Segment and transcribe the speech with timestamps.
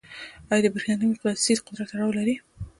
[0.51, 2.35] آیا د برېښنايي مقناطیس قدرت تړاو لري؟